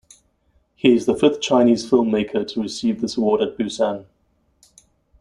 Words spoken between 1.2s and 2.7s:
Chinese filmmaker to